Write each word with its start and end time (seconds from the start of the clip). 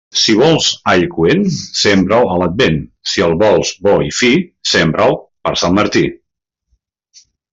Si 0.19 0.33
vols 0.37 0.67
all 0.93 1.03
coent, 1.15 1.43
sembra'l 1.81 2.29
a 2.35 2.37
l'Advent; 2.43 2.79
si 3.11 3.25
el 3.27 3.37
vols 3.45 3.73
bo 3.89 3.93
i 4.07 4.09
fi, 4.21 4.33
sembra'l 4.73 5.15
per 5.49 5.55
Sant 5.65 5.77
Martí. 5.81 6.05